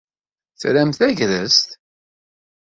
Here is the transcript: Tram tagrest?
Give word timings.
Tram 0.59 0.89
tagrest? 0.97 1.69